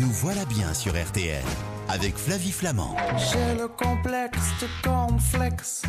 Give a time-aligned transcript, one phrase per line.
[0.00, 1.42] Nous voilà bien sur RTL
[1.88, 2.96] avec Flavie Flamand.
[3.16, 5.84] J'ai le complexe de cornflakes.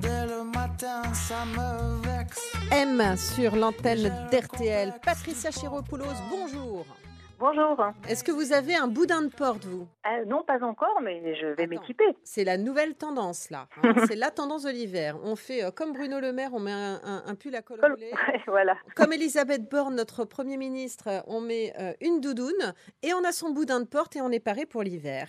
[0.00, 2.40] Dès le matin, ça me vexe.
[2.72, 4.94] M sur l'antenne d'RTL.
[5.04, 6.86] Patricia Chiropoulos, bonjour.
[7.38, 7.76] Bonjour.
[8.08, 9.86] Est-ce que vous avez un boudin de porte, vous?
[10.06, 12.04] Euh, non, pas encore, mais je vais m'équiper.
[12.24, 13.68] C'est la nouvelle tendance, là.
[13.82, 13.92] hein.
[14.08, 15.18] C'est la tendance de l'hiver.
[15.22, 17.80] On fait euh, comme Bruno Le Maire, on met un, un- un pull à col
[17.84, 18.10] roulé.
[18.28, 18.74] Ouais, voilà.
[18.94, 23.50] Comme Elisabeth Borne, notre Premier ministre, on met euh, une doudoune et on a son
[23.50, 25.28] boudin de porte et on est paré pour l'hiver.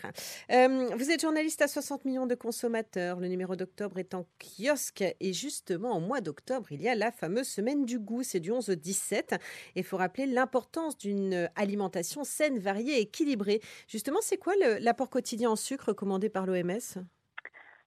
[0.51, 3.19] Euh, vous êtes journaliste à 60 millions de consommateurs.
[3.19, 7.11] Le numéro d'octobre est en kiosque et justement, au mois d'octobre, il y a la
[7.11, 8.23] fameuse semaine du goût.
[8.23, 9.33] C'est du 11 au 17.
[9.75, 13.61] Et il faut rappeler l'importance d'une alimentation saine, variée et équilibrée.
[13.87, 17.03] Justement, c'est quoi l'apport quotidien en sucre recommandé par l'OMS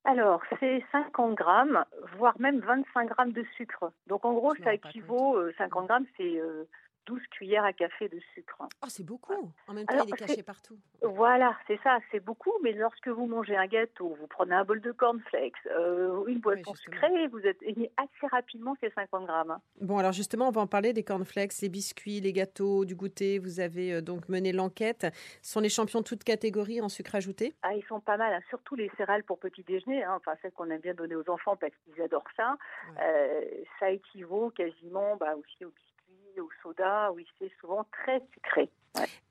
[0.04, 1.84] Alors, c'est 50 grammes,
[2.16, 3.92] voire même 25 grammes de sucre.
[4.06, 6.64] Donc, en gros, ça équivaut, euh, 50 grammes, c'est euh,
[7.06, 8.56] 12 cuillères à café de sucre.
[8.82, 9.52] Oh, c'est beaucoup.
[9.68, 10.76] En même temps, Alors, il est c'est- caché partout.
[11.02, 14.80] Voilà, c'est ça, c'est beaucoup, mais lorsque vous mangez un gâteau, vous prenez un bol
[14.80, 16.96] de cornflakes, euh, une boisson justement.
[17.00, 19.58] sucrée, vous atteignez assez rapidement ces 50 grammes.
[19.80, 23.38] Bon, alors justement, on va en parler des cornflakes, les biscuits, les gâteaux, du goûter.
[23.38, 25.06] Vous avez euh, donc mené l'enquête.
[25.42, 27.54] Ce sont les champions toutes catégories en sucre ajouté?
[27.62, 30.52] Ah, ils sont pas mal, hein, surtout les céréales pour petit déjeuner, hein, enfin celles
[30.52, 32.56] qu'on aime bien donner aux enfants parce qu'ils adorent ça.
[32.96, 33.02] Ouais.
[33.02, 35.99] Euh, ça équivaut quasiment bah, aussi aux biscuits,
[36.38, 38.70] au soda, oui, c'est souvent très sucré.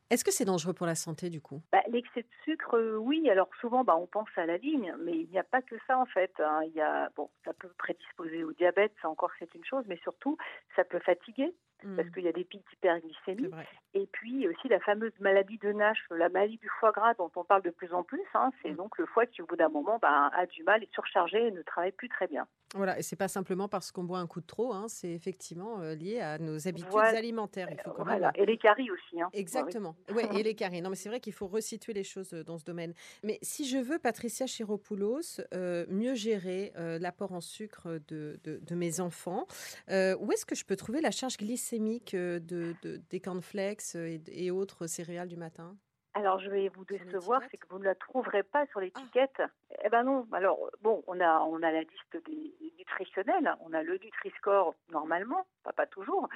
[0.10, 1.62] Est-ce que c'est dangereux pour la santé du coup?
[1.72, 3.30] Bah, L'excès de sucre, euh, oui.
[3.30, 6.00] Alors souvent, bah, on pense à la vigne, mais il n'y a pas que ça
[6.00, 6.34] en fait.
[6.40, 6.62] hein.
[6.66, 9.98] Il y a, bon, ça peut prédisposer au diabète, ça encore c'est une chose, mais
[9.98, 10.36] surtout,
[10.76, 11.54] ça peut fatiguer
[11.96, 13.52] parce Hmm, qu'il y a des pics d'hyperglycémie.
[13.94, 17.44] Et puis aussi la fameuse maladie de Nash, la maladie du foie gras dont on
[17.44, 18.22] parle de plus en plus.
[18.36, 18.52] hein.
[18.62, 18.76] C'est Mm.
[18.76, 21.52] donc le foie qui, au bout d'un moment, bah, a du mal, est surchargé et
[21.52, 22.48] ne travaille plus très bien.
[22.76, 24.74] Voilà, et c'est pas simplement parce qu'on boit un coup de trop.
[24.74, 27.18] hein, c'est effectivement euh, lié à nos habitudes Voilà.
[27.18, 27.68] alimentaires.
[27.72, 28.32] Il faut quand même Voilà.
[28.36, 29.20] Et les caries aussi.
[29.20, 29.30] Hein.
[29.34, 29.96] Exactement.
[30.14, 30.82] Ouais, et les carrés.
[30.82, 32.94] Non, mais c'est vrai qu'il faut resituer les choses euh, dans ce domaine.
[33.24, 38.60] Mais si je veux, Patricia Chiropoulos, euh, mieux gérer euh, l'apport en sucre de, de-
[38.62, 39.48] de mes enfants,
[39.90, 41.69] où est-ce que je peux trouver la charge glycémique
[42.14, 45.76] euh, de, de- des cornflakes euh, et, et autres céréales du matin?
[46.16, 49.42] Alors je vais vous décevoir, c'est que vous ne la trouverez pas sur l'étiquette.
[49.86, 50.28] Eh ben non.
[50.32, 55.46] Alors bon, on a on a la liste des nutritionnels, on a le Nutri-Score normalement,
[55.64, 56.28] pas pas toujours,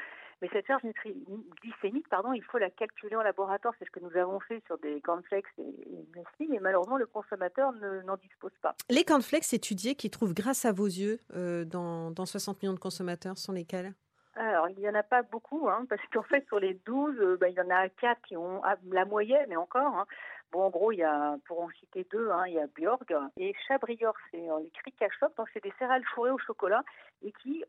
[0.41, 0.83] mais cette charge
[1.61, 3.73] glycémique, pardon, il faut la calculer en laboratoire.
[3.79, 7.73] C'est ce que nous avons fait sur des cornflakes et, et mais malheureusement le consommateur
[7.73, 8.75] ne- n'en dispose pas.
[8.89, 12.79] Les cornflakes étudiés qui trouvent grâce à vos yeux euh, dans, dans 60 millions de
[12.79, 13.94] consommateurs sont lesquels?
[14.35, 17.38] Alors, il n'y en a pas beaucoup, hein, parce qu'en fait, sur les 12, euh,
[17.38, 19.95] ben, il y en a 4 qui ont ah, la moyenne, et encore.
[19.97, 20.05] hein.
[20.51, 23.05] Bon, en gros, il y a, pour en citer deux, hein, il y a Bjorg
[23.38, 26.83] et Chabrior, c'est euh, les Krikachop, donc c'est des céréales fourrées au chocolat,
[27.23, 27.63] et qui,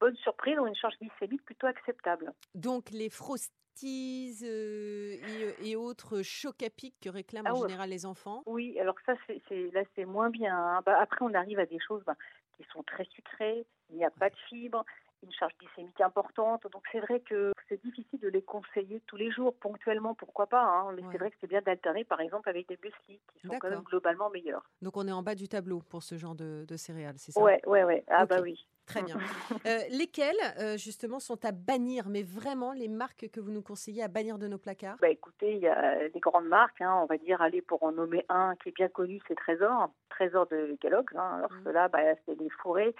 [0.00, 2.32] bonne surprise, ont une charge glycémique plutôt acceptable.
[2.56, 5.14] Donc les frosties euh,
[5.62, 7.68] et, et autres chocs à pic que réclament Ah en ouais.
[7.68, 8.42] général les enfants.
[8.46, 10.80] Oui, alors ça, c'est, là, c'est moins bien.
[10.84, 12.16] Bah, après, on arrive à des choses bah,
[12.56, 14.84] qui sont très sucrées, il n'y a pas de fibres,
[15.34, 16.66] charge glycémique importante.
[16.72, 20.62] Donc, c'est vrai que c'est difficile de les conseiller tous les jours, ponctuellement, pourquoi pas.
[20.64, 20.92] hein.
[20.94, 21.08] Mais Ouais.
[21.12, 23.82] c'est vrai que c'est bien d'alterner, par exemple, avec des muesli, qui sont quand même
[23.82, 24.64] globalement meilleurs.
[24.82, 27.42] Donc on est en bas du tableau pour ce genre de, de céréales, c'est ça?
[27.42, 28.04] Ouais, ouais, ouais.
[28.08, 28.66] Ah, bah oui.
[28.86, 29.16] Très bien.
[29.66, 34.02] Euh, lesquelles, euh, justement, sont à bannir, mais vraiment les marques que vous nous conseillez
[34.02, 34.98] à bannir de nos placards?
[35.00, 37.92] Bah écoutez, il y a des grandes marques, hein, on va dire, allez, pour en
[37.92, 41.14] nommer un qui est bien connu, c'est Trésor, Trésor de Kellogg's.
[41.16, 41.62] Hein, alors Mhm.
[41.64, 42.94] ceux-là, bah, c'est des fourrés.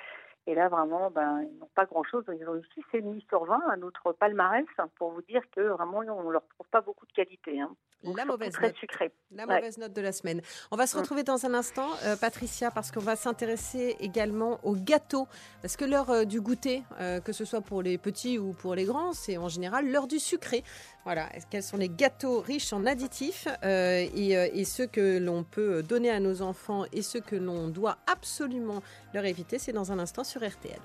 [0.46, 2.24] Et là, vraiment, ben, ils n'ont pas grand-chose.
[2.28, 2.62] Ils ont eu
[2.92, 4.66] 6,5 sur 20 à notre palmarès,
[4.98, 7.60] pour vous dire que vraiment, on ne leur trouve pas beaucoup de qualité.
[7.60, 7.74] Hein.
[8.02, 8.76] Donc, La mauvaise très note.
[8.76, 9.10] sucré.
[9.30, 9.54] La Ouais.
[9.56, 10.42] mauvaise note de la semaine.
[10.70, 11.00] On va se Mm.
[11.00, 15.26] retrouver dans un instant, euh, Patricia, parce qu'on va s'intéresser également aux gâteaux.
[15.62, 18.74] Parce que l'heure euh, du goûter, euh, que ce soit pour les petits ou pour
[18.74, 20.62] les grands, c'est en général l'heure du sucré.
[21.04, 26.10] Voilà, quels sont les gâteaux riches en additifs et, et ceux que l'on peut donner
[26.10, 28.82] à nos enfants et ceux que l'on doit absolument
[29.12, 30.80] leur éviter, c'est dans un instant sur RTL.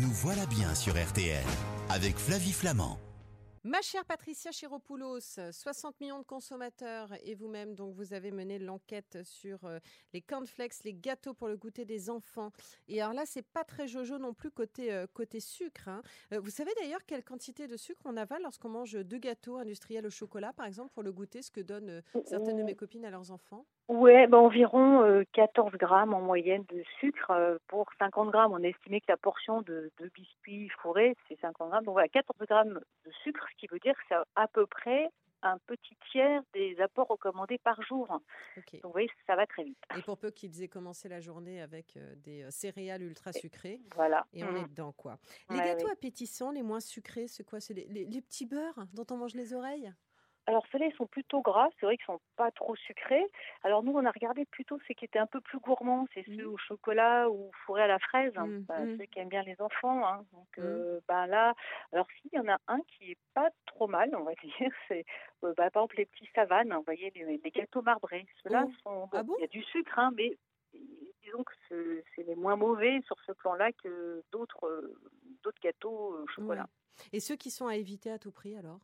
[0.00, 1.44] Nous voilà bien sur RTL
[1.90, 2.98] avec Flavie Flamand.
[3.64, 5.20] Ma chère Patricia Chiropoulos,
[5.52, 9.78] 60 millions de consommateurs et vous-même, donc vous avez mené l'enquête sur euh,
[10.12, 12.50] les cornflakes, les gâteaux pour le goûter des enfants.
[12.88, 15.86] Et alors là, c'est pas très jojo non plus côté, euh, côté sucre.
[15.86, 16.02] hein.
[16.32, 20.06] Euh, vous savez d'ailleurs quelle quantité de sucre on avale lorsqu'on mange deux gâteaux industriels
[20.06, 23.10] au chocolat, par exemple, pour le goûter, ce que donnent certaines de mes copines à
[23.10, 23.64] leurs enfants?
[23.88, 28.52] Ouais, ben, environ euh, 14 grammes en moyenne de sucre euh, pour 50 grammes.
[28.52, 31.84] On a estimé que la portion de, de biscuits fourrés, c'est 50 grammes.
[31.84, 35.08] Donc voilà, 14 grammes de sucre, ce qui veut dire que c'est à peu près
[35.44, 38.06] un petit tiers des apports recommandés par jour.
[38.56, 39.76] Donc vous voyez, ça va très vite.
[39.98, 43.80] Et pour peu qu'ils aient commencé la journée avec euh, des euh, céréales ultra sucrées,
[43.96, 44.24] Voilà.
[44.32, 44.56] et on Mm.
[44.58, 45.18] est dedans, quoi.
[45.50, 45.92] Les Ouais, gâteaux ouais.
[45.92, 47.58] appétissants, les moins sucrés, c'est quoi?
[47.58, 49.92] C'est les, les- les petits beurres dont on mange les oreilles?
[50.46, 53.24] Alors ceux-là, ils sont plutôt gras, c'est vrai qu'ils sont pas trop sucrés.
[53.62, 56.42] Alors nous, on a regardé plutôt ceux qui étaient un peu plus gourmands, c'est ceux
[56.42, 56.48] Mmh.
[56.48, 58.48] au chocolat ou fourrés à la fraise, hein.
[58.48, 58.98] Mmh, Bah, mmh.
[58.98, 60.04] ceux qui aiment bien les enfants.
[60.06, 60.24] hein.
[60.32, 60.62] Donc Mmh.
[60.64, 61.54] euh, bah, là,
[61.92, 64.72] alors si, il y en a un qui est pas trop mal, on va dire,
[64.88, 65.04] c'est
[65.44, 68.26] euh, bah, par exemple les petits savanes, vous voyez, les, les gâteaux marbrés.
[68.42, 68.72] Ceux-là Oh.
[68.82, 70.36] sont, Ah bon, il y a du sucre, hein, mais
[71.22, 74.98] disons que c'est les moins mauvais sur ce plan-là que d'autres euh,
[75.44, 76.66] d'autres gâteaux au chocolat.
[77.12, 78.80] Et ceux qui sont à éviter à tout prix alors?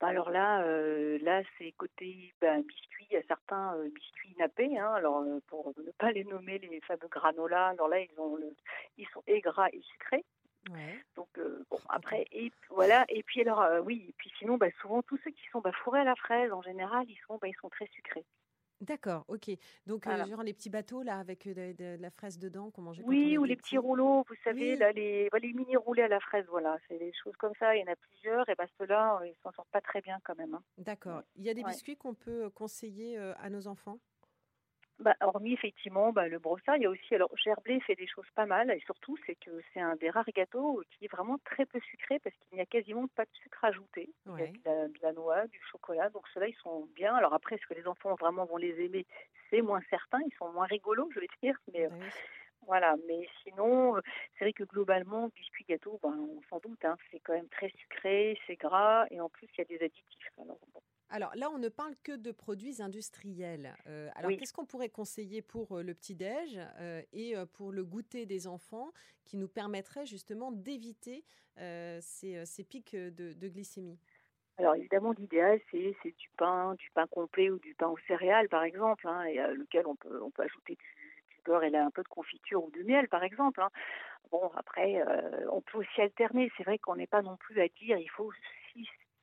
[0.00, 4.34] Bah alors là, euh, là c'est côté ben, biscuits, il y a certains euh, biscuits
[4.38, 8.20] nappés, hein, alors euh, pour ne pas les nommer les fameux granola, alors là ils
[8.20, 8.54] ont le,
[8.98, 10.24] ils sont et gras et sucrés,
[10.70, 11.04] Ouais.
[11.16, 11.28] donc
[11.70, 13.04] bon après et voilà.
[13.08, 16.00] Et puis alors oui et puis sinon bah, souvent tous ceux qui sont bah, fourrés
[16.00, 18.24] à la fraise en général ils sont bah, ils sont très sucrés.
[18.80, 19.50] D'accord, ok.
[19.86, 20.24] Donc, euh, Voilà.
[20.24, 23.36] genre les petits bateaux là avec de, de- de la fraise dedans qu'on mangeait Oui
[23.38, 23.78] ou les petits petit.
[23.78, 24.76] rouleaux, vous savez Oui.
[24.76, 27.80] là les les mini roulés à la fraise voilà c'est des choses comme ça il
[27.80, 30.54] y en a plusieurs et bah ceux-là ils s'en sortent pas très bien quand même.
[30.54, 30.62] hein.
[30.78, 31.22] D'accord.
[31.36, 31.70] Il y a des Ouais.
[31.70, 33.98] biscuits qu'on peut conseiller à nos enfants?
[34.98, 38.28] Bah, hormis effectivement bah, le brossard, il y a aussi alors Gerblé fait des choses
[38.34, 41.66] pas mal et surtout c'est que c'est un des rares gâteaux qui est vraiment très
[41.66, 44.08] peu sucré parce qu'il n'y a quasiment pas de sucre ajouté.
[44.38, 44.52] Il y Ouais.
[44.70, 47.14] a de la, de la noix, du chocolat, donc ceux-là ils sont bien.
[47.14, 49.06] Alors après, est-ce que les enfants vraiment vont les aimer?
[49.50, 52.12] C'est moins certain, ils sont moins rigolos, je vais dire, mais euh, Bah
[52.66, 52.96] voilà.
[53.08, 54.00] Mais sinon, euh,
[54.38, 57.70] c'est vrai que globalement, biscuit gâteau, ben, on s'en doute, hein, c'est quand même très
[57.70, 60.30] sucré, c'est gras et en plus il y a des additifs.
[60.38, 60.80] Alors, bon.
[61.08, 63.76] Alors là, on ne parle que de produits industriels.
[63.86, 64.36] Euh, alors, Oui.
[64.36, 68.92] qu'est-ce qu'on pourrait conseiller pour euh, le petit-déj euh, et pour le goûter des enfants
[69.24, 71.24] qui nous permettrait justement d'éviter
[71.58, 74.00] euh, ces, ces pics de, de glycémie?
[74.58, 78.48] Alors évidemment, l'idéal, c'est c'est du pain, du pain complet ou du pain aux céréales,
[78.48, 81.84] par exemple, hein, et, lequel on peut, on peut ajouter du, du beurre et là,
[81.84, 83.60] un peu de confiture ou de miel, par exemple.
[83.60, 83.68] hein.
[84.30, 85.02] Bon, après,
[85.52, 86.50] on peut aussi alterner.
[86.56, 88.32] C'est vrai qu'on n'est pas non plus à dire il faut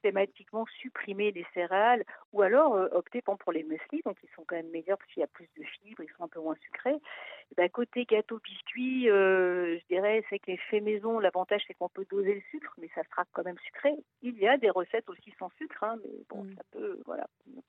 [0.03, 2.03] systématiquement supprimer les céréales
[2.33, 5.21] ou alors euh, opter pour les muesli, donc ils sont quand même meilleurs parce qu'il
[5.21, 6.95] y a plus de fibres, ils sont un peu moins sucrés.
[7.51, 11.73] Et ben, côté gâteau biscuit, euh, je dirais c'est que les faits maison, l'avantage c'est
[11.73, 13.93] qu'on peut doser le sucre, mais ça sera quand même sucré.
[14.21, 16.55] Il y a des recettes aussi sans sucre, hein, mais bon, Mm.
[16.55, 17.27] ça peut, voilà.
[17.47, 17.63] Donc,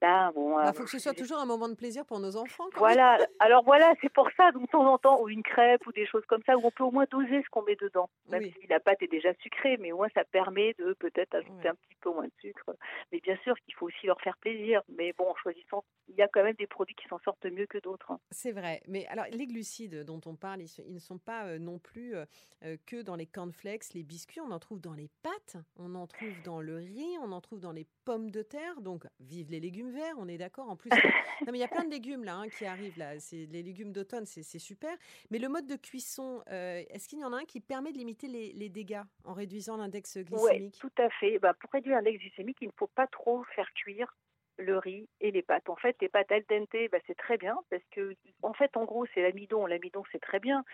[0.00, 2.36] ben, bon, Il euh, faut que ce soit toujours un moment de plaisir pour nos
[2.36, 2.64] enfants.
[2.76, 6.06] voilà, alors voilà, c'est pour ça, de temps en temps, ou une crêpe ou des
[6.06, 8.10] choses comme ça, où on peut au moins doser ce qu'on met dedans.
[8.28, 8.54] Même Oui.
[8.60, 11.74] si la pâte est déjà sucrée, mais au moins ça permet de peut-être ajouter un
[11.74, 12.74] petit peu moins de sucre.
[13.12, 14.82] Mais bien sûr qu'il faut aussi leur faire plaisir.
[14.96, 17.66] Mais bon, en choisissant, il y a quand même des produits qui s'en sortent mieux
[17.66, 18.10] que d'autres.
[18.12, 18.20] hein.
[18.30, 18.82] C'est vrai.
[18.88, 22.76] Mais alors, les glucides dont on parle, ils, ne sont pas euh, non plus euh,
[22.86, 24.40] que dans les cornflakes, les biscuits.
[24.40, 27.60] On en trouve dans les pâtes, on en trouve dans le riz, on en trouve
[27.60, 28.80] dans les pommes de terre.
[28.80, 30.68] Donc, vive les légumes verts, on est d'accord.
[30.68, 33.18] En plus, non, mais il y a plein de légumes là hein, qui arrivent là.
[33.20, 34.96] C'est les légumes d'automne, c'est super.
[35.30, 37.98] Mais le mode de cuisson, euh, est-ce qu'il y en a un qui permet de
[37.98, 40.76] limiter les, les dégâts en réduisant l'index Oui, glycémique?
[40.78, 41.38] tout à fait.
[41.38, 44.16] Bah, pour réduire l'index glycémique, il ne faut pas trop faire cuire
[44.58, 45.68] le riz et les pâtes.
[45.68, 48.84] En fait, les pâtes al dente, bah, c'est très bien parce que, en fait, en
[48.84, 49.66] gros, c'est l'amidon.
[49.66, 50.64] L'amidon, c'est très bien,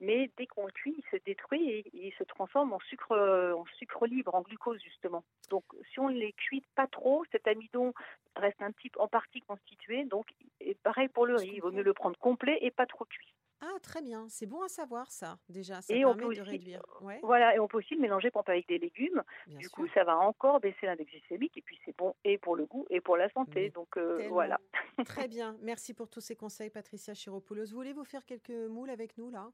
[0.00, 3.54] mais dès qu'on le cuit, il se détruit et il se transforme en sucre, euh,
[3.54, 5.24] en sucre libre, en glucose justement.
[5.48, 7.92] Donc, si on ne les cuit pas trop, cet amidon
[8.36, 10.04] reste un petit, en partie constitué.
[10.04, 10.26] Donc,
[10.60, 13.34] et pareil pour le riz, il vaut mieux le prendre complet et pas trop cuit.
[13.64, 14.26] Ah, très bien.
[14.28, 15.80] C'est bon à savoir ça, déjà.
[15.82, 16.82] Ça Et on permet peut de aussi- réduire.
[17.00, 19.22] Ouais, Voilà, et on peut aussi le mélanger exemple, avec des légumes.
[19.46, 19.72] bien Du sûr.
[19.76, 22.84] coup, ça va encore baisser l'index glycémique et puis c'est bon et pour le goût
[22.90, 23.60] et pour la santé.
[23.62, 24.58] Mais Donc euh, voilà.
[25.06, 25.56] Très bien.
[25.62, 27.66] Merci pour tous ces conseils, Patricia Chiropoulos.
[27.72, 29.48] Voulez-vous faire quelques moules avec nous, là?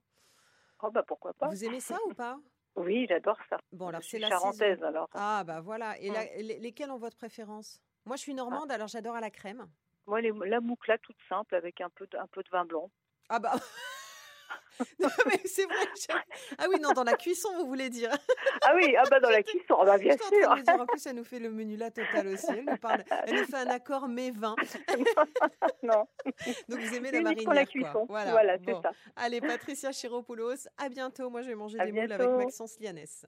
[0.83, 1.49] Oh bah pourquoi pas.
[1.49, 2.39] Vous aimez ça ou pas?
[2.77, 3.59] Oui, j'adore ça.
[3.73, 5.09] Bon, alors c'est la charentaise alors.
[5.13, 5.99] Ah, bah voilà.
[6.01, 6.13] Et Mm.
[6.15, 7.81] la- les- lesquels ont votre préférence?
[8.07, 9.67] Moi, je suis normande, alors j'adore à la crème.
[10.07, 12.89] Moi, les, la moukla toute simple avec un peu de, un peu de vin blanc.
[13.29, 13.53] Ah bah...
[15.01, 15.77] non, mais c'est vrai.
[16.59, 18.11] Ah oui, non, dans la cuisson, vous voulez dire.
[18.63, 20.57] Ah oui, ah bah dans la cuisson, ah bah bien J'étais en train sûr.
[20.57, 22.47] de me dire, en plus, elle nous fait le menu là total aussi.
[22.51, 24.57] Elle nous, parle, elle nous fait un accord mais vin.
[25.83, 26.05] non,
[26.69, 27.71] Donc vous aimez la marinière, pour la quoi.
[27.73, 28.07] cuisson.
[28.09, 28.65] Voilà, Voilà, bon.
[28.67, 28.93] c'est ça.
[29.17, 31.31] Allez, Patricia Chiropoulos, à bientôt.
[31.31, 32.37] Moi, je vais manger À des moules avec bientôt.
[32.39, 33.25] Maxence Lianès.